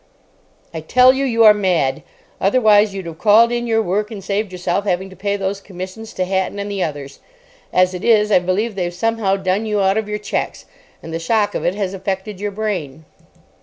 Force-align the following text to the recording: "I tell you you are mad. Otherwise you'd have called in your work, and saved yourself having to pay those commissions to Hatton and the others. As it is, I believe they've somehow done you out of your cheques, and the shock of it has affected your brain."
"I 0.73 0.79
tell 0.81 1.13
you 1.13 1.25
you 1.25 1.43
are 1.43 1.53
mad. 1.53 2.01
Otherwise 2.41 2.91
you'd 2.91 3.05
have 3.05 3.19
called 3.19 3.51
in 3.51 3.67
your 3.67 3.83
work, 3.83 4.09
and 4.09 4.23
saved 4.23 4.51
yourself 4.51 4.83
having 4.83 5.11
to 5.11 5.15
pay 5.15 5.37
those 5.37 5.61
commissions 5.61 6.11
to 6.13 6.25
Hatton 6.25 6.57
and 6.57 6.71
the 6.71 6.81
others. 6.81 7.19
As 7.71 7.93
it 7.93 8.03
is, 8.03 8.31
I 8.31 8.39
believe 8.39 8.73
they've 8.73 8.91
somehow 8.91 9.35
done 9.35 9.67
you 9.67 9.79
out 9.79 9.99
of 9.99 10.09
your 10.09 10.17
cheques, 10.17 10.65
and 11.03 11.13
the 11.13 11.19
shock 11.19 11.53
of 11.53 11.63
it 11.65 11.75
has 11.75 11.93
affected 11.93 12.39
your 12.39 12.49
brain." 12.49 13.05